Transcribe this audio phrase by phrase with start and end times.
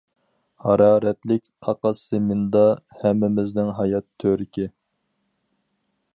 [0.67, 2.65] ھارارەتلىك قاقاس زېمىندا،
[3.03, 4.69] ھەممىمىزنىڭ ھايات تۆرىكى.